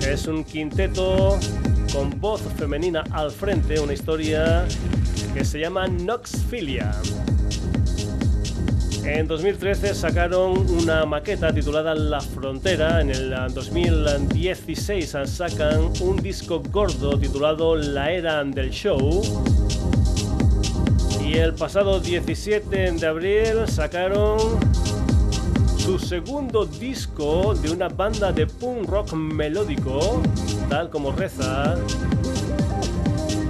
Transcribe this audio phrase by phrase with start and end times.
[0.07, 1.39] Es un quinteto
[1.93, 4.67] con voz femenina al frente, una historia
[5.33, 6.93] que se llama Noxfilia.
[9.05, 13.01] En 2013 sacaron una maqueta titulada La Frontera.
[13.01, 19.23] En el 2016 sacan un disco gordo titulado La Era del Show.
[21.27, 24.59] Y el pasado 17 de abril sacaron
[25.81, 30.21] su segundo disco de una banda de punk rock melódico,
[30.69, 31.75] tal como reza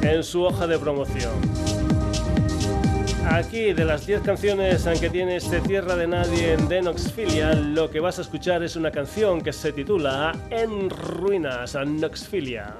[0.00, 1.33] en su hoja de promoción.
[3.28, 7.98] Aquí, de las 10 canciones que tiene este Tierra de Nadie en Denoxfilia, lo que
[7.98, 12.77] vas a escuchar es una canción que se titula En Ruinas, a Noxfilia.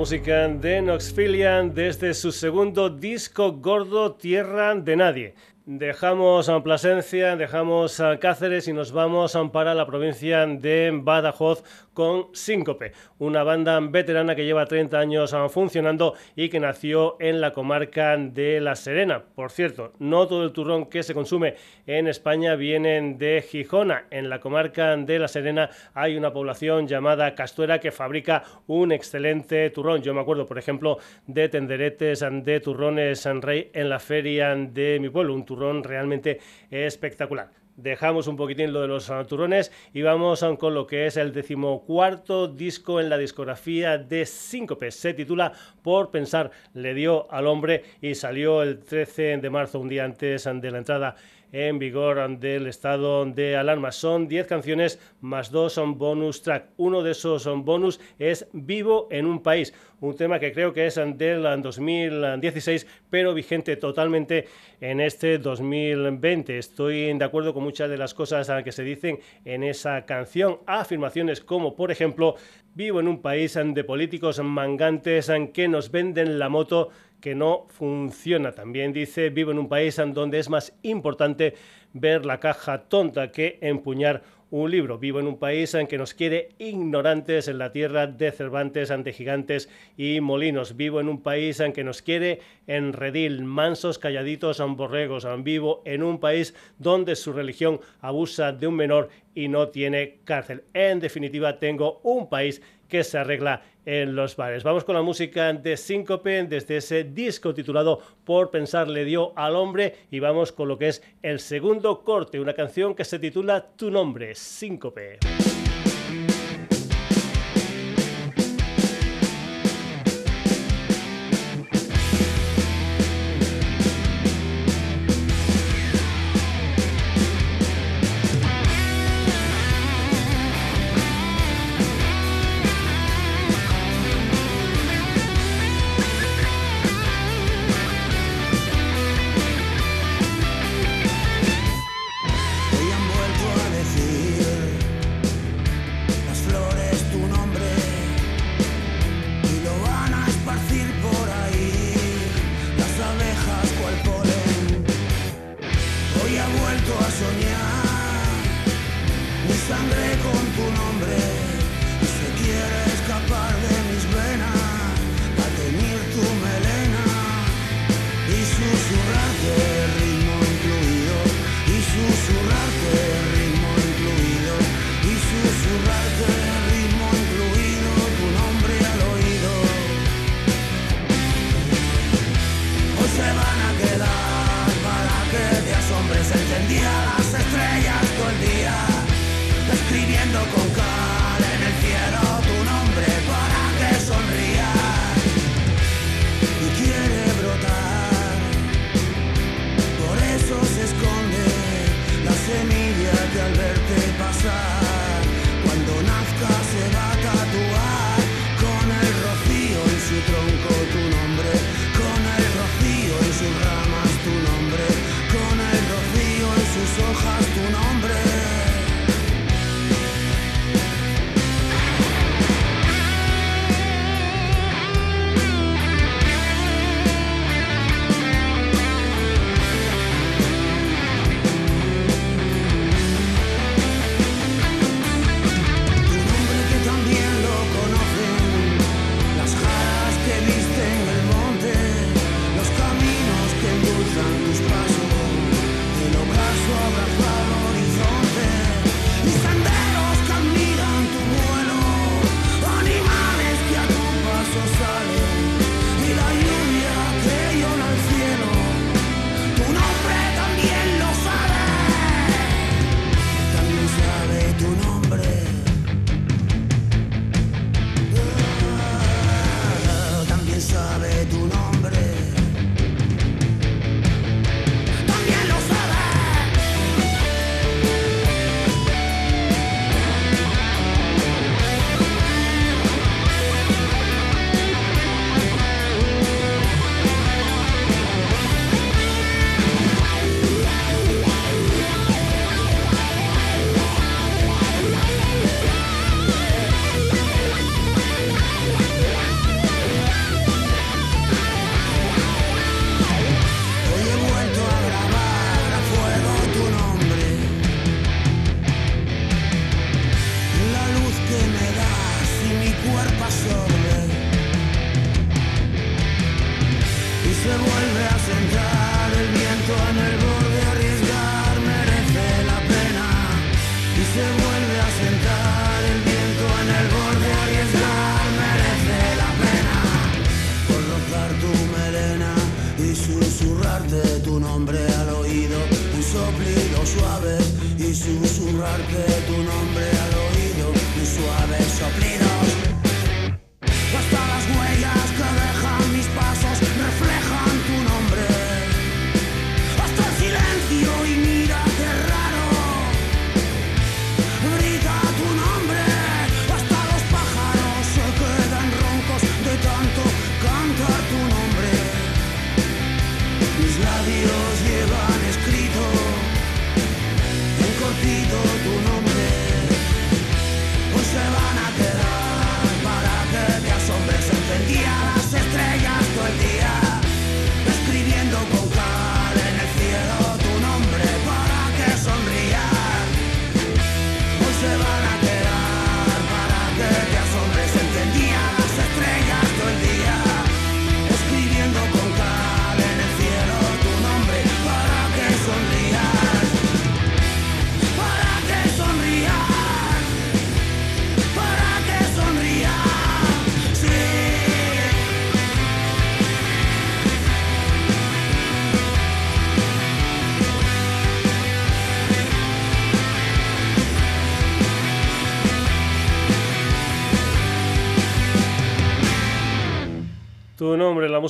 [0.00, 5.34] Música de Noxfilian desde su segundo disco gordo Tierra de Nadie.
[5.72, 11.62] Dejamos a Plasencia, dejamos a Cáceres y nos vamos para la provincia de Badajoz
[11.94, 17.52] con Síncope, una banda veterana que lleva 30 años funcionando y que nació en la
[17.52, 19.22] comarca de La Serena.
[19.36, 21.54] Por cierto, no todo el turrón que se consume
[21.86, 24.06] en España viene de Gijona.
[24.10, 29.70] En la comarca de La Serena hay una población llamada Castuera que fabrica un excelente
[29.70, 30.02] turrón.
[30.02, 34.98] Yo me acuerdo, por ejemplo, de tenderetes de turrones San Rey en la feria de
[35.00, 35.44] mi pueblo, un
[35.84, 36.40] realmente
[36.70, 37.50] espectacular.
[37.76, 42.46] Dejamos un poquitín lo de los turrones y vamos con lo que es el decimocuarto
[42.46, 44.90] disco en la discografía de Síncope.
[44.90, 45.52] Se titula
[45.82, 50.44] Por pensar le dio al hombre y salió el 13 de marzo, un día antes
[50.44, 51.16] de la entrada
[51.52, 53.92] en vigor del estado de alarma.
[53.92, 56.70] Son 10 canciones más 2 son bonus track.
[56.76, 60.86] Uno de esos son bonus es Vivo en un país, un tema que creo que
[60.86, 64.46] es del 2016, pero vigente totalmente
[64.80, 66.58] en este 2020.
[66.58, 70.58] Estoy de acuerdo con muchas de las cosas que se dicen en esa canción.
[70.66, 72.36] Afirmaciones como, por ejemplo,
[72.74, 78.52] vivo en un país de políticos mangantes que nos venden la moto que no funciona.
[78.52, 81.54] También dice, vivo en un país en donde es más importante
[81.92, 84.98] ver la caja tonta que empuñar un libro.
[84.98, 89.12] Vivo en un país en que nos quiere ignorantes en la tierra de Cervantes ante
[89.12, 90.76] gigantes y molinos.
[90.76, 95.26] Vivo en un país en que nos quiere en redil, mansos, calladitos, borregos.
[95.42, 100.64] Vivo en un país donde su religión abusa de un menor y no tiene cárcel.
[100.74, 104.62] En definitiva, tengo un país que se arregla en los bares.
[104.62, 109.56] Vamos con la música de Síncope desde ese disco titulado Por pensar le dio al
[109.56, 113.72] hombre y vamos con lo que es el segundo corte, una canción que se titula
[113.76, 115.18] Tu nombre, Síncope.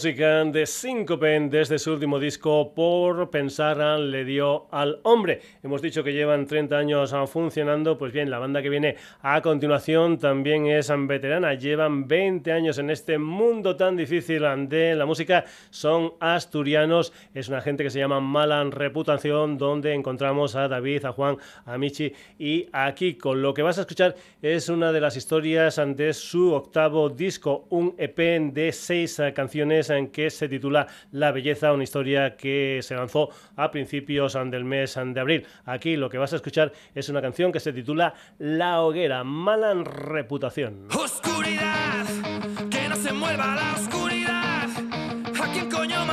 [0.00, 5.42] Música de Syncope desde su último disco, por pensar le dio al hombre.
[5.62, 10.18] Hemos dicho que llevan 30 años funcionando, pues bien, la banda que viene a continuación
[10.18, 16.14] también es veterana, llevan 20 años en este mundo tan difícil de la música, son
[16.18, 21.36] asturianos, es una gente que se llama Malan Reputación, donde encontramos a David, a Juan,
[21.66, 23.34] a Michi y a Kiko.
[23.34, 27.94] Lo que vas a escuchar es una de las historias de su octavo disco, un
[27.98, 28.18] EP
[28.50, 33.70] de seis canciones en que se titula La Belleza, una historia que se lanzó a
[33.70, 35.46] principios del mes de abril.
[35.64, 39.84] Aquí lo que vas a escuchar es una canción que se titula La Hoguera, Malan
[39.84, 40.88] Reputación.
[40.96, 42.06] Oscuridad,
[42.70, 44.68] que no se mueva la oscuridad.
[45.40, 46.04] ¿A coño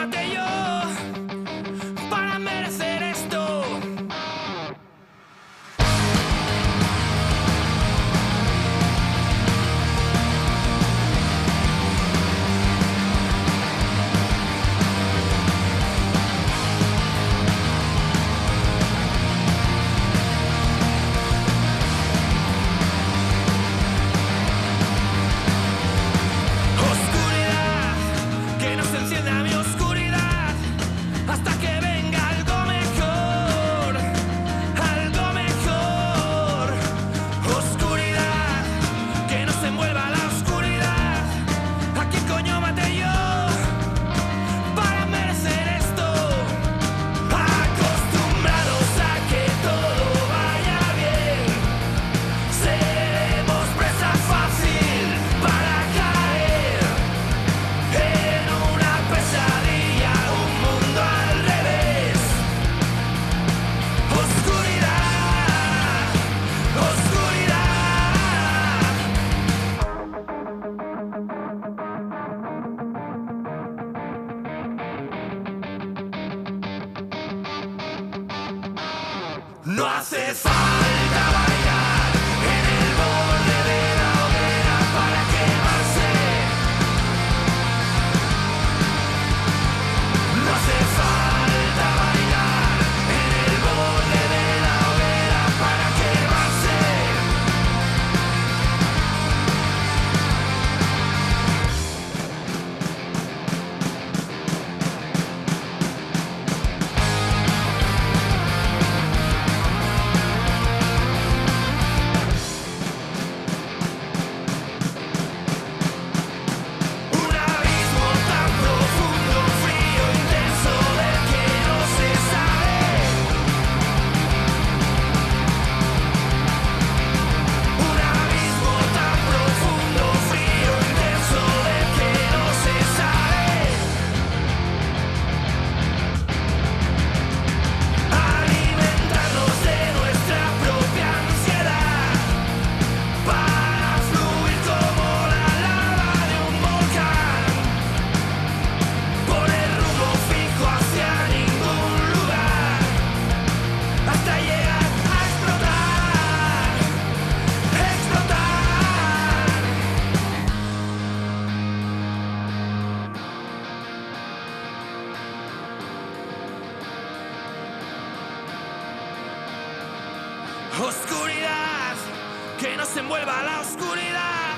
[172.57, 174.55] que nos envuelva la oscuridad.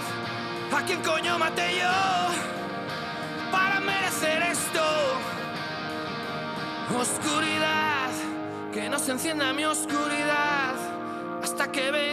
[0.72, 1.92] ¿A quién coño maté yo
[3.52, 4.84] para merecer esto?
[6.98, 8.10] Oscuridad,
[8.74, 10.76] que nos encienda mi oscuridad
[11.44, 12.09] hasta que venga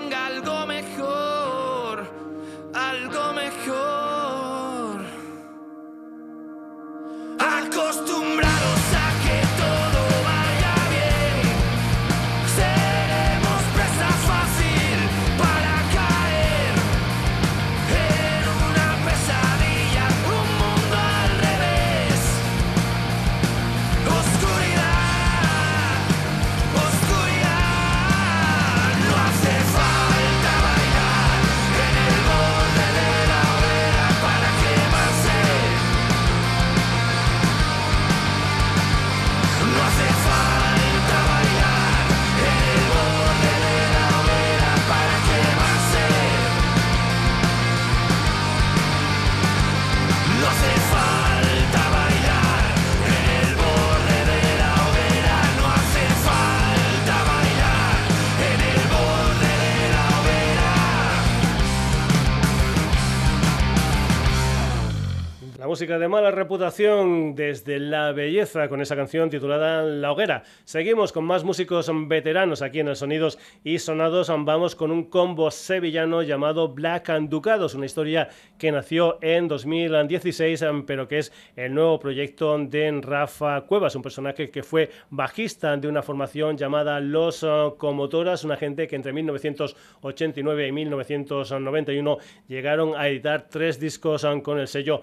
[65.67, 70.45] Música de mala reputación desde la belleza con esa canción titulada La hoguera.
[70.65, 74.29] Seguimos con más músicos veteranos aquí en el Sonidos y Sonados.
[74.29, 80.65] Vamos con un combo sevillano llamado Black and Ducados, una historia que nació en 2016,
[80.87, 85.89] pero que es el nuevo proyecto de Rafa Cuevas, un personaje que fue bajista de
[85.89, 87.45] una formación llamada Los
[87.77, 94.69] Comotoras, una gente que entre 1989 y 1991 llegaron a editar tres discos con el
[94.69, 95.03] sello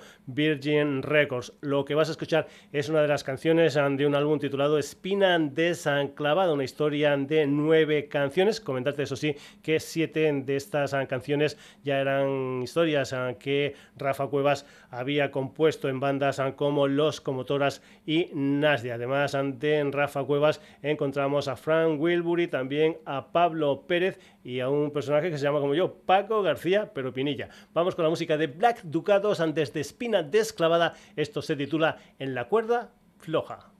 [0.53, 1.53] Virgin Records.
[1.61, 4.77] Lo que vas a escuchar es una de las canciones eh, de un álbum titulado
[4.77, 8.61] Espina Desanclavada, una historia de nueve canciones.
[8.61, 14.27] Comentarte, eso sí, que siete de estas eh, canciones ya eran historias eh, que Rafa
[14.27, 18.95] Cuevas había compuesto en bandas como Los Comotoras y Nasdia.
[18.95, 24.91] Además de Rafa Cuevas encontramos a Frank Wilbury, también a Pablo Pérez y a un
[24.91, 27.49] personaje que se llama como yo, Paco García, pero Pinilla.
[27.73, 30.93] Vamos con la música de Black Ducados antes de Espina Desclavada.
[31.15, 33.71] Esto se titula En la cuerda floja.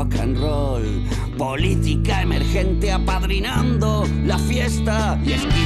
[0.00, 0.82] Rock and roll.
[1.36, 5.59] Política emergente apadrinando la fiesta y esquivando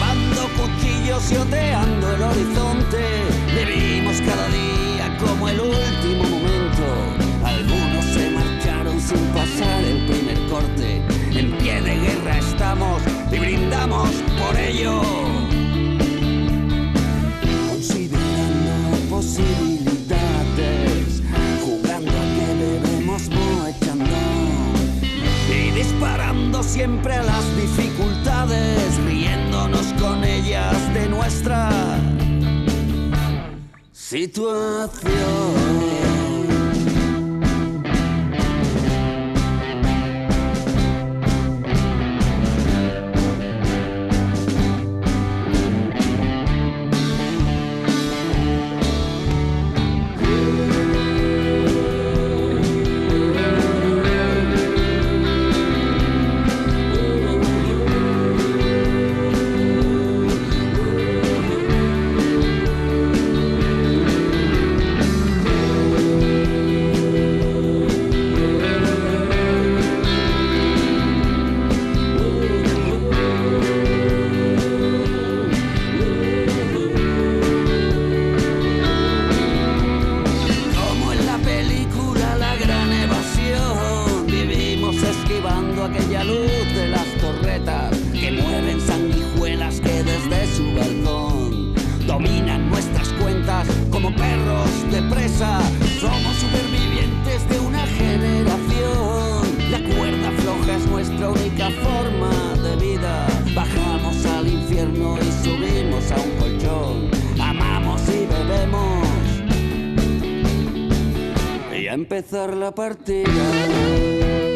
[112.16, 114.53] empezar la partida.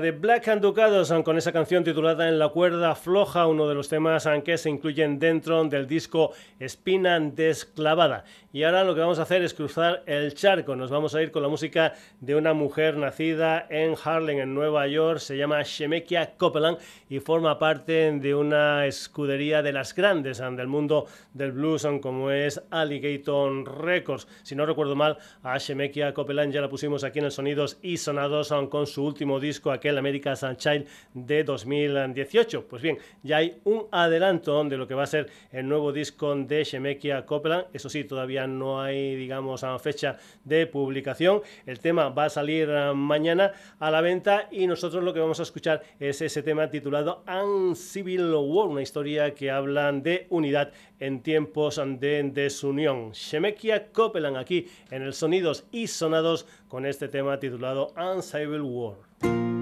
[0.00, 3.88] De Black and Ducados con esa canción titulada En la cuerda floja, uno de los
[3.88, 8.24] temas que se incluyen dentro del disco Espina Desclavada.
[8.54, 10.76] Y ahora lo que vamos a hacer es cruzar el charco.
[10.76, 14.86] Nos vamos a ir con la música de una mujer nacida en Harlem, en Nueva
[14.86, 15.18] York.
[15.18, 21.08] Se llama Shemekia Copeland y forma parte de una escudería de las grandes del mundo
[21.32, 24.28] del blues, como es Alligator Records.
[24.44, 27.96] Si no recuerdo mal, a Shemekia Copeland ya la pusimos aquí en el Sonidos y
[27.96, 32.68] Sonados con su último disco, aquel America's Sunshine de 2018.
[32.68, 36.36] Pues bien, ya hay un adelanto de lo que va a ser el nuevo disco
[36.36, 37.64] de Shemekia Copeland.
[37.72, 41.42] Eso sí, todavía no hay, digamos, fecha de publicación.
[41.66, 45.40] El tema va a salir eh, mañana a la venta y nosotros lo que vamos
[45.40, 51.22] a escuchar es ese tema titulado Uncivil War, una historia que habla de unidad en
[51.22, 53.12] tiempos de desunión.
[53.12, 59.53] Shemekia Copeland aquí en el Sonidos y Sonados con este tema titulado Uncivil War.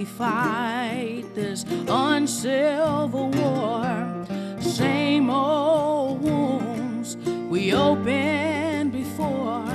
[0.00, 4.26] We fight this uncivil war?
[4.58, 7.18] Same old wounds
[7.50, 9.66] we opened before.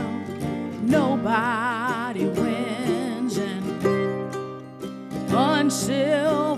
[0.82, 3.86] Nobody wins and
[5.32, 6.55] uncivil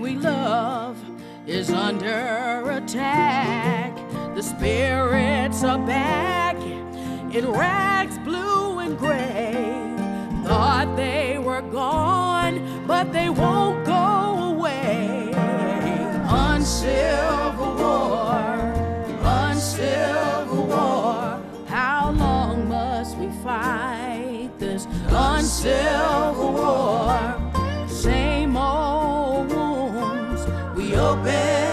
[0.00, 0.96] We love
[1.46, 3.94] is under attack.
[4.34, 6.56] The spirits are back
[7.34, 9.94] in rags blue and gray.
[10.44, 15.30] Thought they were gone, but they won't go away.
[16.26, 18.72] Uncivil war,
[19.22, 21.40] uncivil war.
[21.66, 27.88] How long must we fight this uncivil war?
[27.88, 28.31] Same
[31.12, 31.71] open.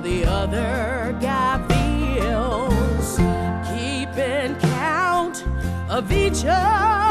[0.00, 3.18] The other guy feels.
[3.68, 5.44] Keeping count
[5.90, 7.09] of each other's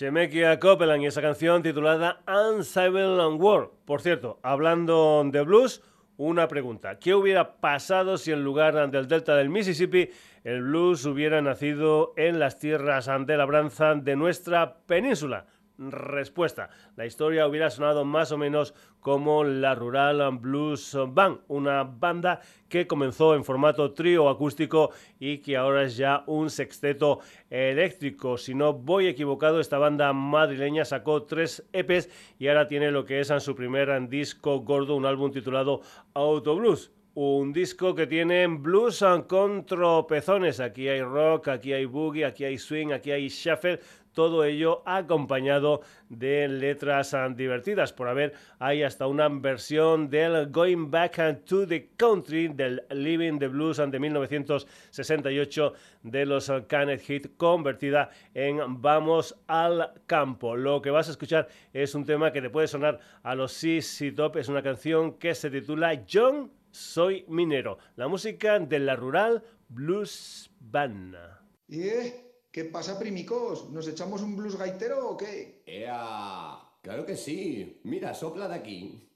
[0.00, 3.68] Shemekia Copeland y esa canción titulada Uncivil War.
[3.84, 5.82] Por cierto, hablando de blues,
[6.16, 6.98] una pregunta.
[6.98, 10.08] ¿Qué hubiera pasado si en lugar del delta del Mississippi
[10.42, 15.44] el blues hubiera nacido en las tierras de labranza de nuestra península?
[15.80, 16.68] Respuesta.
[16.96, 22.86] La historia hubiera sonado más o menos como la Rural Blues Band, una banda que
[22.86, 28.36] comenzó en formato trío acústico y que ahora es ya un sexteto eléctrico.
[28.36, 33.20] Si no voy equivocado, esta banda madrileña sacó tres EPs y ahora tiene lo que
[33.20, 35.80] es en su primer disco gordo, un álbum titulado
[36.12, 36.92] Auto Blues.
[37.12, 40.60] Un disco que tiene blues con tropezones.
[40.60, 43.80] Aquí hay rock, aquí hay boogie, aquí hay swing, aquí hay shuffle
[44.12, 47.92] todo ello acompañado de letras ah, divertidas.
[47.92, 53.48] Por haber, hay hasta una versión del Going Back to the Country del Living the
[53.48, 60.56] Blues de 1968 de los Canet Hit convertida en Vamos al campo.
[60.56, 64.12] Lo que vas a escuchar es un tema que te puede sonar a los CC
[64.12, 64.36] Top.
[64.36, 67.78] Es una canción que se titula John Soy Minero.
[67.96, 71.16] La música de la Rural Blues Band.
[72.52, 73.70] ¿Qué pasa, primicos?
[73.70, 75.62] ¿Nos echamos un blues gaitero o qué?
[75.66, 76.58] ¡Ea!
[76.82, 77.80] Claro que sí.
[77.84, 79.09] Mira, sopla de aquí.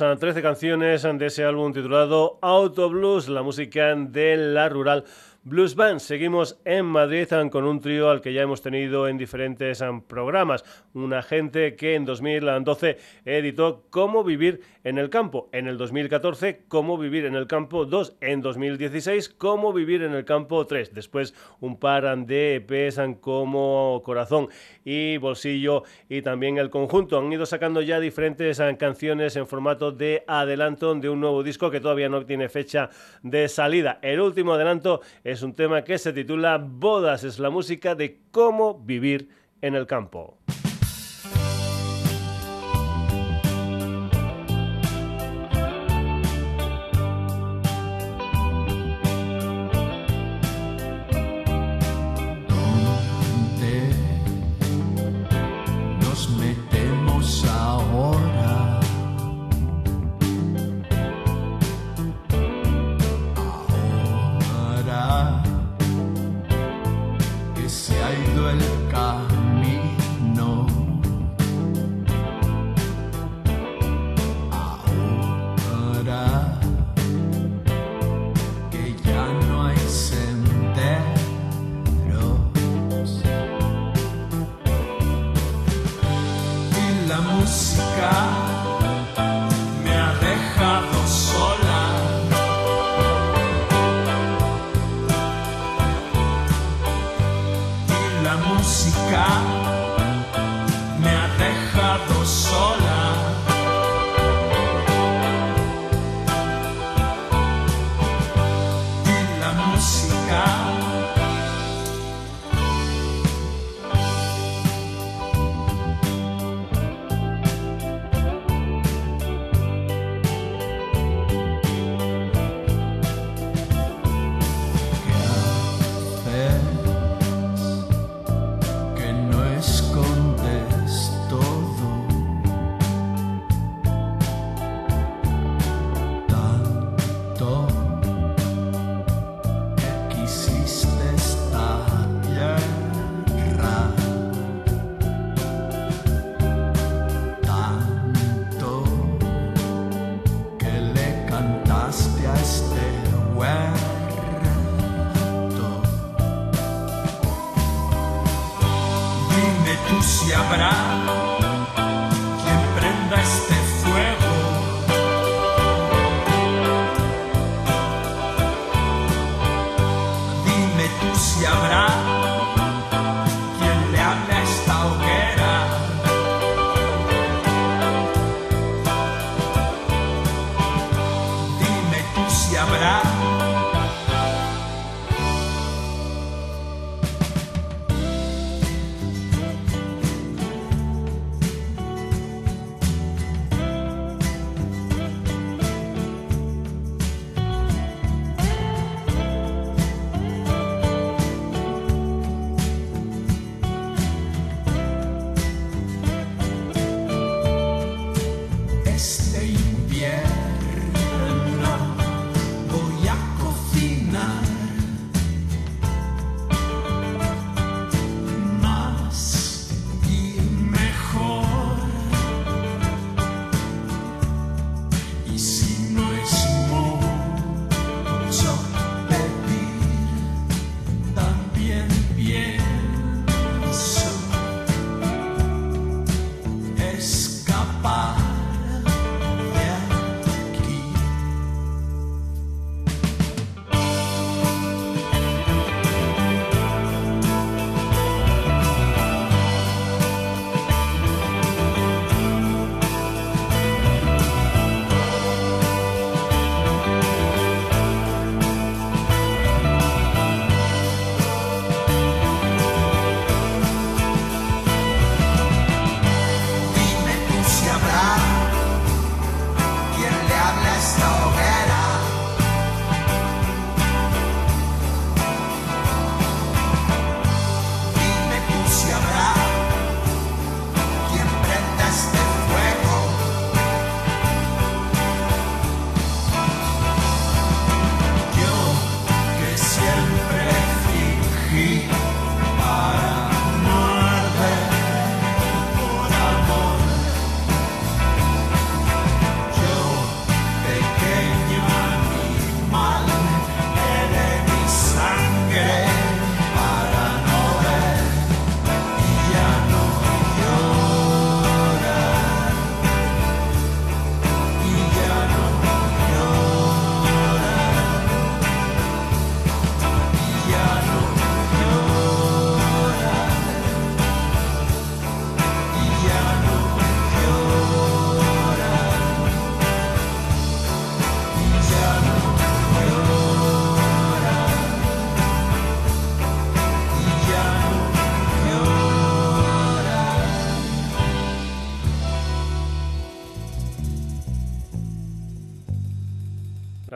[0.00, 5.04] Las ah, 13 canciones de ese álbum titulado Auto Blues, la música de la rural
[5.44, 6.00] Blues Band.
[6.00, 10.02] Seguimos en Madrid ah, con un trío al que ya hemos tenido en diferentes ah,
[10.04, 10.64] programas.
[10.94, 15.48] Una gente que en 2012 editó Cómo vivir en el campo.
[15.52, 18.16] En el 2014, Cómo vivir en el campo 2.
[18.20, 20.94] En 2016, Cómo vivir en el campo 3.
[20.94, 24.48] Después un par de EPs como Corazón
[24.84, 27.18] y Bolsillo y también el conjunto.
[27.18, 31.70] Han ido sacando ya diferentes ah, canciones en formato de adelanto de un nuevo disco
[31.70, 32.90] que todavía no tiene fecha
[33.22, 33.98] de salida.
[34.02, 38.78] El último adelanto es un tema que se titula Bodas, es la música de cómo
[38.78, 39.28] vivir
[39.62, 40.38] en el campo.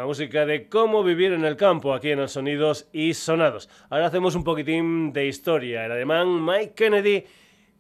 [0.09, 3.69] Música de cómo vivir en el campo aquí en los sonidos y sonados.
[3.91, 5.85] Ahora hacemos un poquitín de historia.
[5.85, 7.25] El alemán Mike Kennedy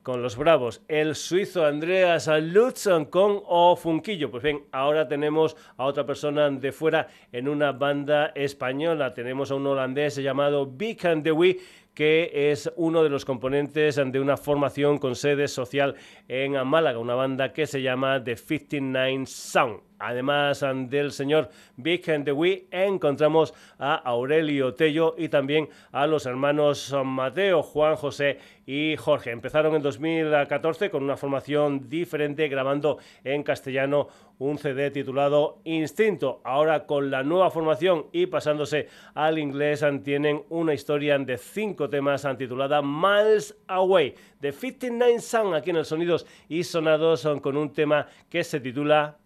[0.02, 4.30] con los Bravos, el suizo Andreas Lutz con O Funquillo.
[4.30, 9.14] Pues bien, ahora tenemos a otra persona de fuera en una banda española.
[9.14, 11.58] Tenemos a un holandés llamado Vic and the
[11.94, 15.94] que es uno de los componentes de una formación con sede social
[16.28, 19.87] en Málaga, una banda que se llama The 59 Sound.
[19.98, 26.94] Además del señor Big the Wee, encontramos a Aurelio Tello y también a los hermanos
[27.04, 29.30] Mateo, Juan José y Jorge.
[29.30, 36.40] Empezaron en 2014 con una formación diferente, grabando en castellano un CD titulado Instinto.
[36.44, 42.26] Ahora con la nueva formación y pasándose al inglés, tienen una historia de cinco temas
[42.36, 44.14] titulada Miles Away.
[44.40, 49.16] De 59 Sound aquí en el Sonidos y Sonados con un tema que se titula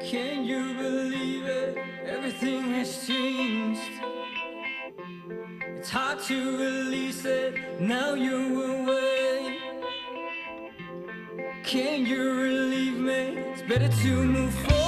[0.00, 1.78] Can you believe it?
[2.06, 3.80] Everything has changed.
[5.76, 7.80] It's hard to release it.
[7.80, 9.58] Now you're away.
[11.64, 13.38] Can you relieve me?
[13.52, 14.85] It's better to move forward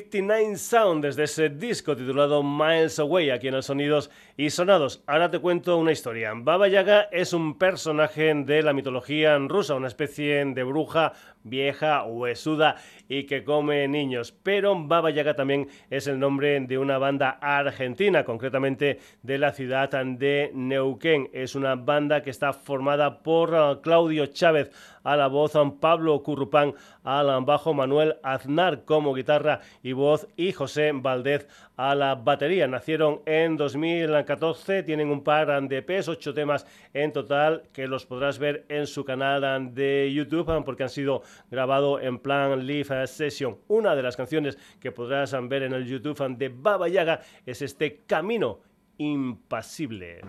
[0.00, 5.02] 59 Sound desde ese disco titulado Miles Away aquí en el Sonidos y Sonados.
[5.06, 6.32] Ahora te cuento una historia.
[6.34, 12.76] Baba Yaga es un personaje de la mitología rusa, una especie de bruja vieja, huesuda
[13.08, 14.32] y que come niños.
[14.42, 19.88] Pero Baba Yaga también es el nombre de una banda argentina, concretamente de la ciudad
[19.90, 21.30] de Neuquén.
[21.32, 24.70] Es una banda que está formada por uh, Claudio Chávez
[25.02, 26.74] a la voz, um, Pablo Currupán
[27.04, 31.46] al bajo, Manuel Aznar como guitarra y voz y José Valdez
[31.76, 32.66] a la batería.
[32.66, 38.38] Nacieron en 2014, tienen un par de EPs, ocho temas en total, que los podrás
[38.38, 43.58] ver en su canal de YouTube porque han sido grabados en plan live session.
[43.68, 48.02] Una de las canciones que podrás ver en el YouTube de Baba Yaga es este
[48.06, 48.60] Camino
[48.98, 50.22] Impasible.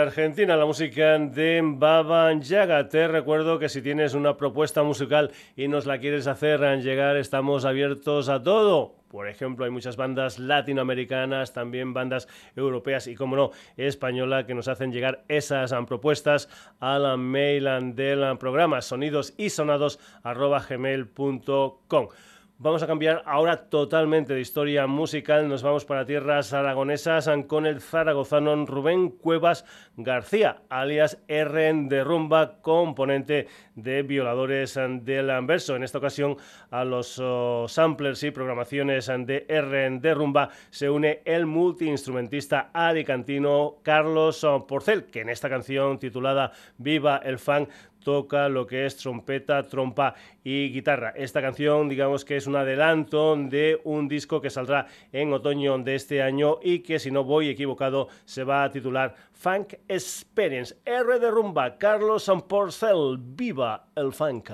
[0.00, 2.88] Argentina, la música de Baba Yaga.
[2.88, 7.64] Te recuerdo que si tienes una propuesta musical y nos la quieres hacer llegar, estamos
[7.64, 8.96] abiertos a todo.
[9.08, 14.68] Por ejemplo, hay muchas bandas latinoamericanas, también bandas europeas y, como no, española, que nos
[14.68, 16.48] hacen llegar esas propuestas
[16.78, 19.98] a la mail del programa sonidos y sonados
[22.62, 25.48] Vamos a cambiar ahora totalmente de historia musical.
[25.48, 29.64] Nos vamos para tierras aragonesas con el zaragozano Rubén Cuevas
[29.96, 35.74] García, alias R de Rumba, componente de Violadores del Anverso.
[35.74, 36.36] En esta ocasión
[36.70, 43.76] a los oh, samplers y programaciones de R de Rumba se une el multiinstrumentista alicantino
[43.82, 47.68] Carlos Porcel, que en esta canción titulada Viva el Fan
[48.00, 51.12] toca lo que es trompeta, trompa y guitarra.
[51.16, 55.94] Esta canción, digamos que es un adelanto de un disco que saldrá en otoño de
[55.94, 60.76] este año y que, si no voy equivocado, se va a titular Funk Experience.
[60.84, 64.50] R de rumba, Carlos Porcel, viva el funk.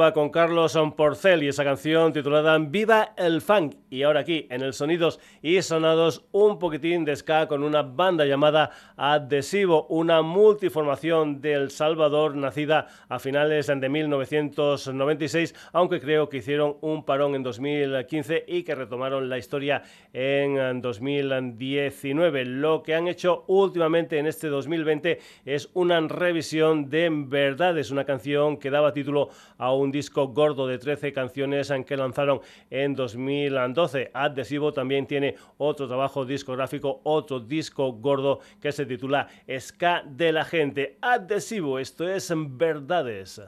[0.00, 3.74] Con Carlos Porcel y esa canción titulada Viva el Funk.
[3.90, 8.24] Y ahora aquí en el Sonidos y Sonados un poquitín de ska con una banda
[8.24, 16.76] llamada Adhesivo, una multiformación del Salvador nacida a finales de 1996, aunque creo que hicieron
[16.80, 19.82] un parón en 2015 y que retomaron la historia
[20.14, 22.46] en 2019.
[22.46, 28.04] Lo que han hecho últimamente en este 2020 es una revisión de Verdad, es una
[28.04, 29.28] canción que daba título
[29.58, 34.10] a un disco gordo de 13 canciones que lanzaron en 2012.
[34.12, 39.28] Adhesivo también tiene otro trabajo discográfico, otro disco gordo que se titula
[39.58, 40.98] Ska de la gente.
[41.00, 43.40] Adhesivo, esto es Verdades.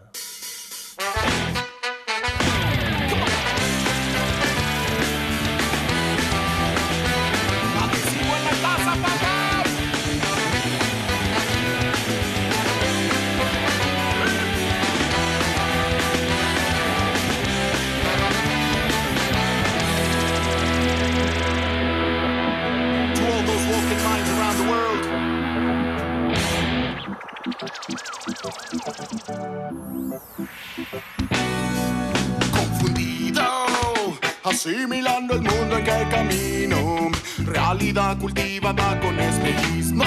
[38.21, 40.07] Cultivada con espejismos,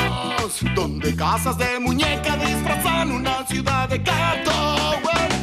[0.75, 4.51] donde casas de muñeca disfrazan una ciudad de gato.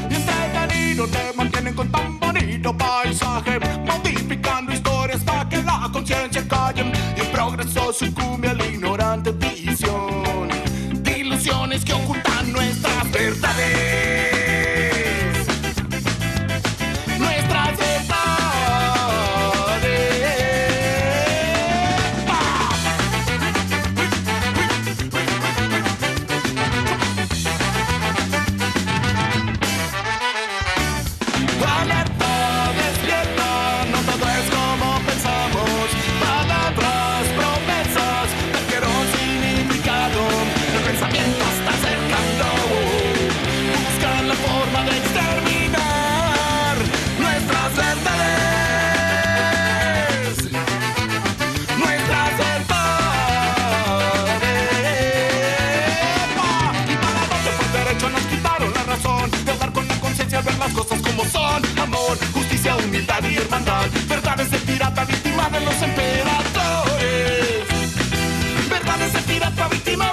[0.08, 6.92] Y entretenido te mantienen con tan bonito paisaje, modificando historias para que la conciencia calle.
[7.16, 8.54] Y el progreso sucumbe a
[65.43, 67.66] Culpa de los emperadores.
[68.70, 69.12] Verdades
[69.68, 70.11] víctima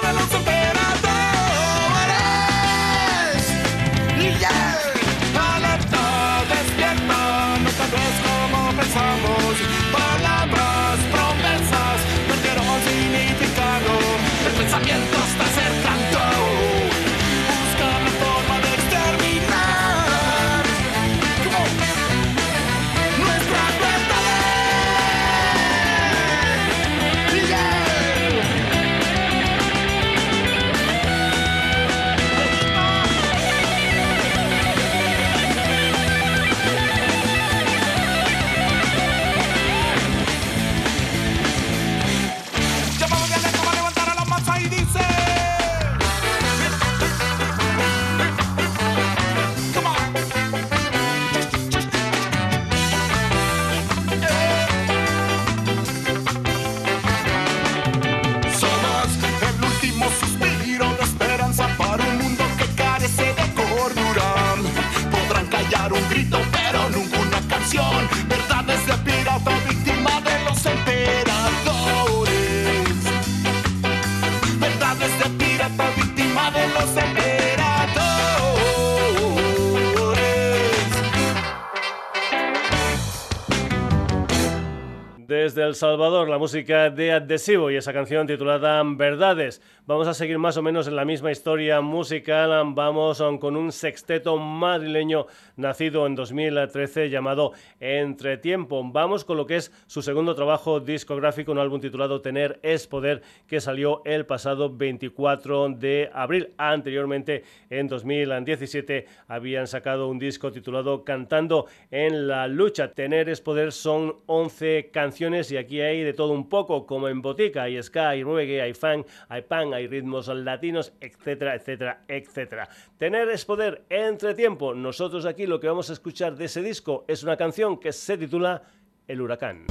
[85.56, 89.60] El Salvador, la música de Adhesivo y esa canción titulada Verdades.
[89.90, 92.52] Vamos a seguir más o menos en la misma historia musical.
[92.74, 95.26] Vamos con un sexteto madrileño
[95.56, 98.84] nacido en 2013 llamado Entretiempo.
[98.84, 103.22] Vamos con lo que es su segundo trabajo discográfico, un álbum titulado Tener es Poder,
[103.48, 106.54] que salió el pasado 24 de abril.
[106.56, 112.92] Anteriormente, en 2017, habían sacado un disco titulado Cantando en la Lucha.
[112.92, 117.22] Tener es Poder son 11 canciones y aquí hay de todo un poco, como en
[117.22, 122.68] Botica, hay ska, hay reggae, hay funk, hay pan, hay ritmos latinos, etcétera, etcétera, etcétera.
[122.98, 124.74] Tener es poder entre tiempo.
[124.74, 128.16] Nosotros aquí lo que vamos a escuchar de ese disco es una canción que se
[128.18, 128.62] titula
[129.06, 129.66] El huracán.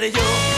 [0.00, 0.53] ser yo.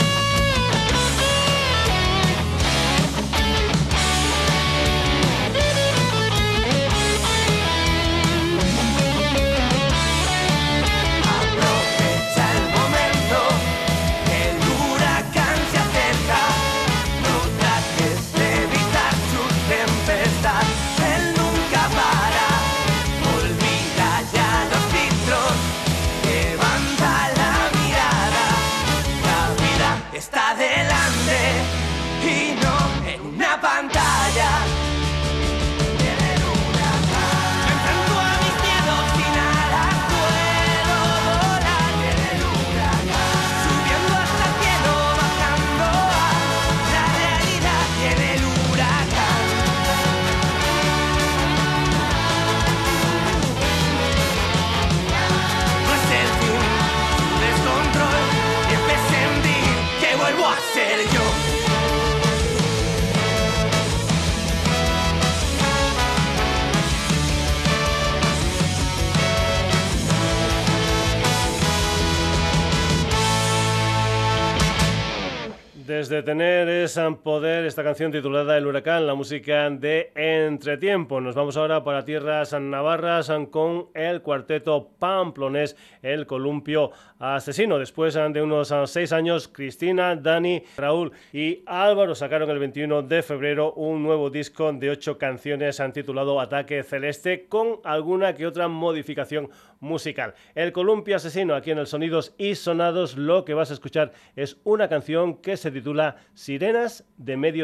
[76.26, 81.20] tener es ah, poder esta canción titulada El huracán, la música de Entretiempo.
[81.20, 87.78] Nos vamos ahora para tierras navarras con el cuarteto pamplonés El Columpio Asesino.
[87.78, 93.72] Después de unos seis años, Cristina, Dani, Raúl y Álvaro sacaron el 21 de febrero
[93.72, 99.50] un nuevo disco de ocho canciones titulado Ataque Celeste con alguna que otra modificación
[99.80, 100.34] musical.
[100.54, 104.58] El Columpio Asesino, aquí en el Sonidos y Sonados, lo que vas a escuchar es
[104.64, 107.55] una canción que se titula Sirenas de Medio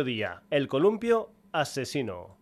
[0.50, 2.41] el Columpio Asesino.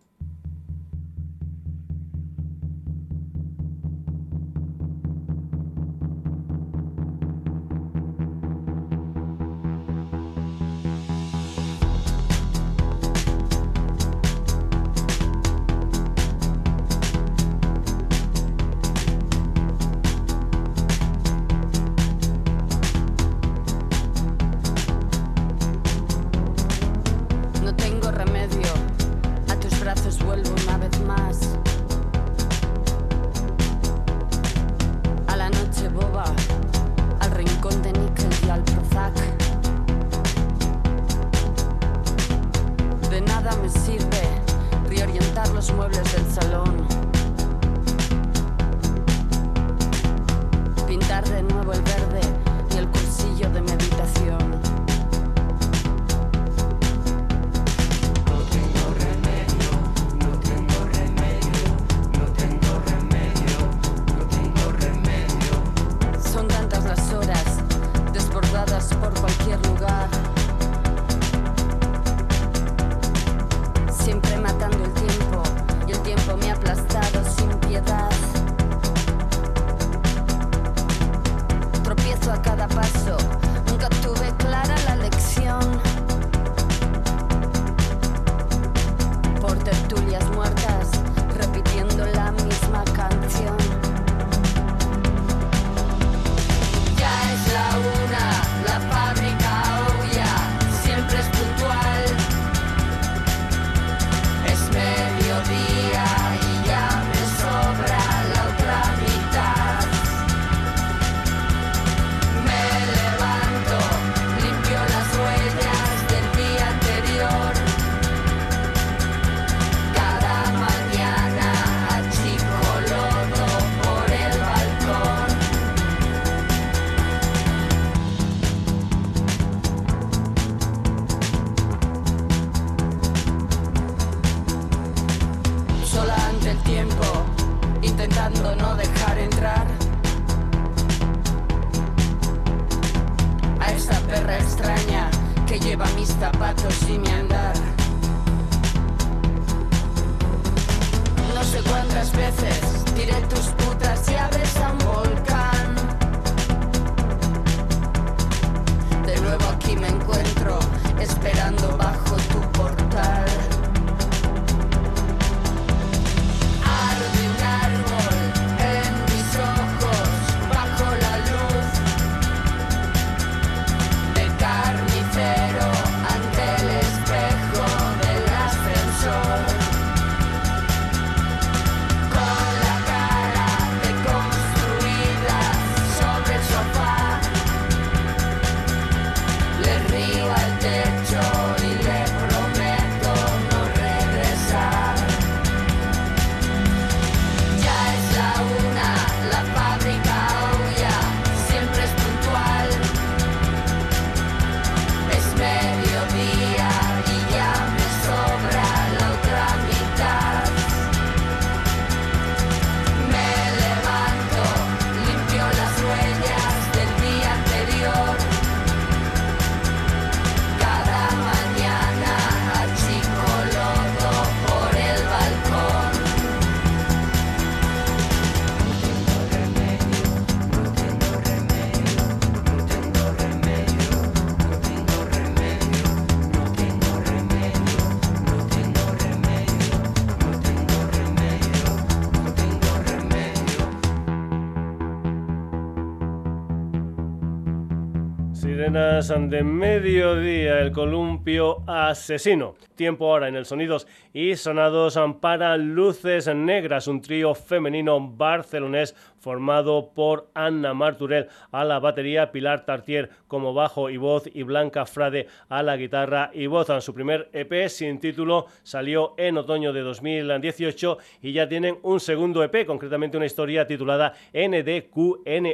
[248.71, 252.55] De mediodía, el columpio asesino.
[252.77, 259.93] Tiempo ahora en el Sonidos y Sonados para Luces Negras, un trío femenino barcelonés formado
[259.95, 265.29] por Anna Marturel a la batería, Pilar Tartier como bajo y voz y Blanca Frade
[265.49, 266.69] a la guitarra y voz.
[266.81, 272.43] Su primer EP sin título salió en otoño de 2018 y ya tienen un segundo
[272.43, 275.51] EP, concretamente una historia titulada NDQNODONSLM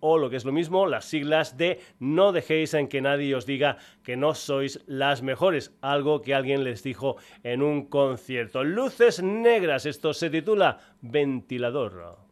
[0.00, 3.46] o lo que es lo mismo, las siglas de No dejéis en que nadie os
[3.46, 8.64] diga que no sois las mejores, algo que alguien les dijo en un concierto.
[8.64, 12.29] Luces negras, esto se titula Ventilador.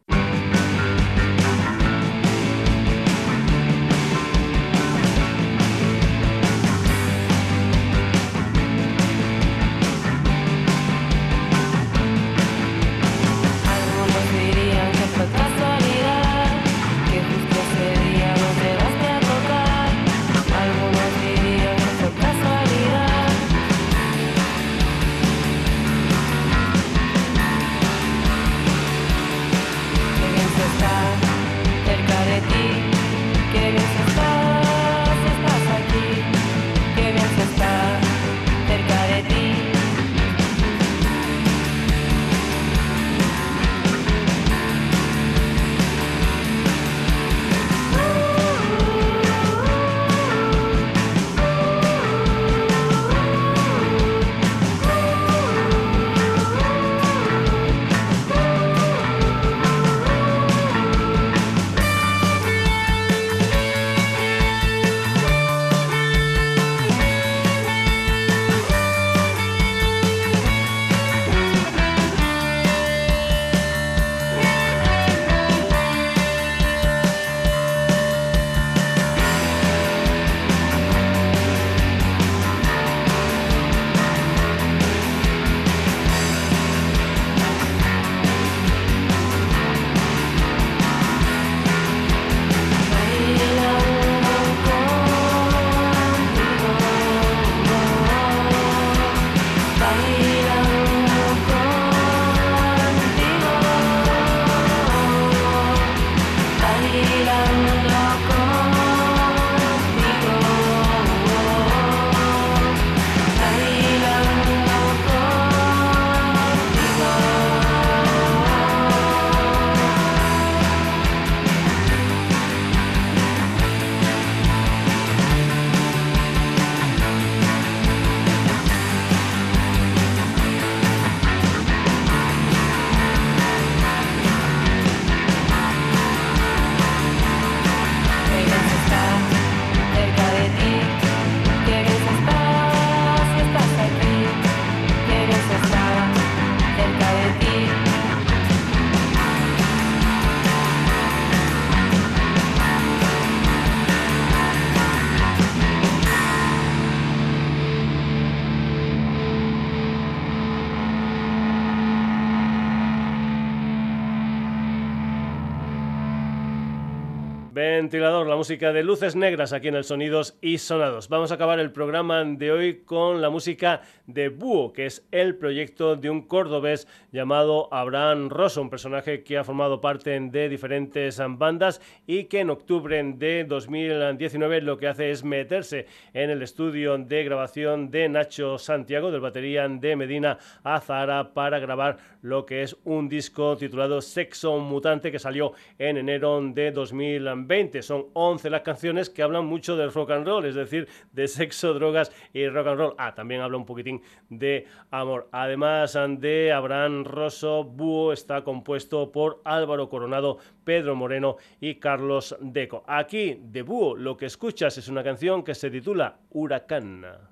[167.59, 171.09] Ventilador, la música de luces negras aquí en el Sonidos y Sonados.
[171.09, 175.35] Vamos a acabar el programa de hoy con la música de Búho, que es el
[175.35, 181.21] proyecto de un cordobés llamado Abraham Rosso, un personaje que ha formado parte de diferentes
[181.31, 186.97] bandas y que en octubre de 2019 lo que hace es meterse en el estudio
[186.97, 192.77] de grabación de Nacho Santiago, del batería de Medina Azara, para grabar lo que es
[192.85, 197.48] un disco titulado Sexo Mutante que salió en enero de 2020.
[197.81, 201.73] Son 11 las canciones que hablan mucho del rock and roll, es decir, de sexo,
[201.73, 202.95] drogas y rock and roll.
[202.99, 205.29] Ah, también habla un poquitín de amor.
[205.31, 212.83] Además de Abraham Rosso, Búho está compuesto por Álvaro Coronado, Pedro Moreno y Carlos Deco.
[212.85, 217.28] Aquí, de Búho, lo que escuchas es una canción que se titula Huracán.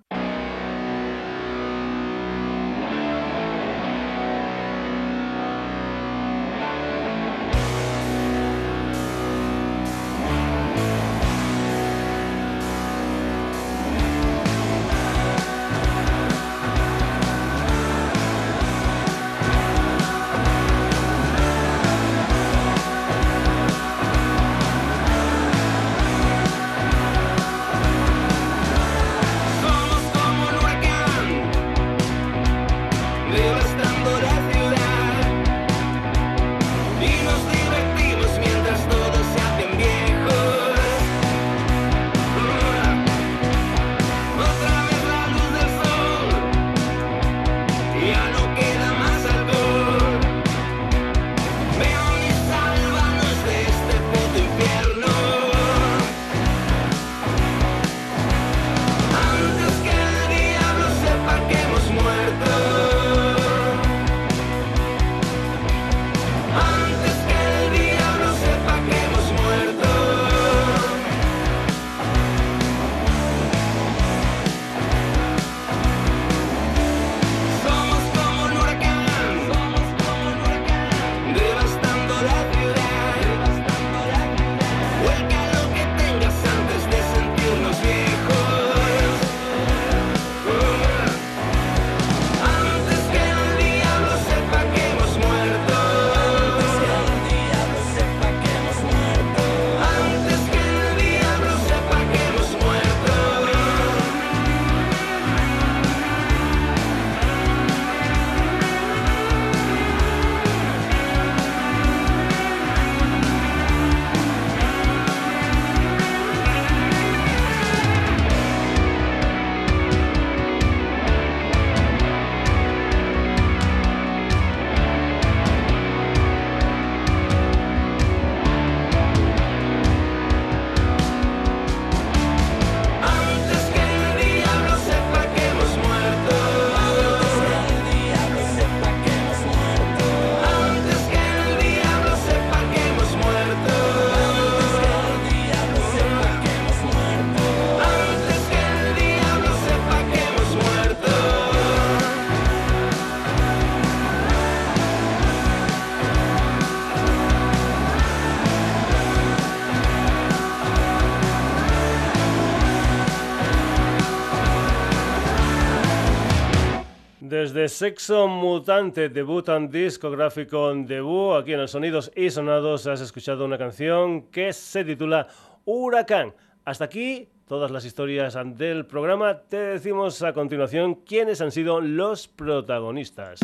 [167.69, 173.57] Sexo Mutante, debut en discográfico debut, aquí en el Sonidos y Sonados has escuchado una
[173.57, 175.27] canción que se titula
[175.65, 176.33] Huracán.
[176.65, 179.39] Hasta aquí todas las historias del programa.
[179.39, 183.39] Te decimos a continuación quiénes han sido los protagonistas.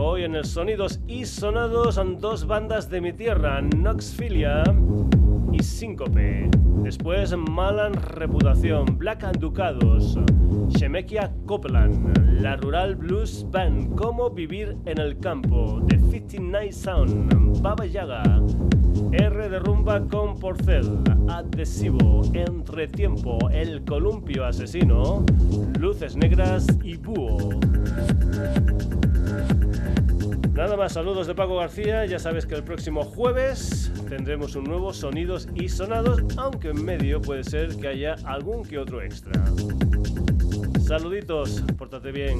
[0.00, 4.64] Hoy en el Sonidos y Sonados son dos bandas de mi tierra, Noxfilia
[5.54, 6.50] y Síncope.
[6.82, 10.18] Después Malan Reputación, Black and Ducados,
[10.68, 17.86] Shemekia Copeland, La Rural Blues Band, Cómo Vivir en el Campo, The 59 Sound, Baba
[17.86, 18.22] Yaga,
[19.12, 20.98] R de Rumba con Porcel,
[21.28, 25.24] Adhesivo, Entretiempo, El Columpio Asesino,
[25.78, 27.50] Luces Negras y Búho.
[30.54, 32.06] Nada más, saludos de Paco García.
[32.06, 37.20] Ya sabes que el próximo jueves tendremos un nuevo Sonidos y Sonados, aunque en medio
[37.20, 39.32] puede ser que haya algún que otro extra.
[40.86, 42.38] Saluditos, pórtate bien.